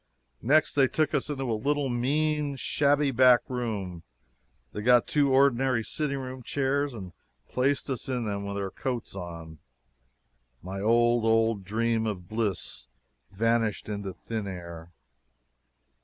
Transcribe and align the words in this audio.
Next 0.41 0.73
they 0.73 0.87
took 0.87 1.13
us 1.13 1.29
into 1.29 1.43
a 1.43 1.53
little 1.53 1.87
mean, 1.87 2.55
shabby 2.55 3.11
back 3.11 3.41
room; 3.47 4.01
they 4.73 4.81
got 4.81 5.05
two 5.05 5.31
ordinary 5.31 5.83
sitting 5.83 6.17
room 6.17 6.41
chairs 6.41 6.95
and 6.95 7.13
placed 7.47 7.87
us 7.87 8.09
in 8.09 8.25
them 8.25 8.43
with 8.43 8.57
our 8.57 8.71
coats 8.71 9.15
on. 9.15 9.59
My 10.63 10.81
old, 10.81 11.23
old 11.23 11.63
dream 11.63 12.07
of 12.07 12.27
bliss 12.27 12.87
vanished 13.29 13.87
into 13.89 14.13
thin 14.15 14.47
air! 14.47 14.91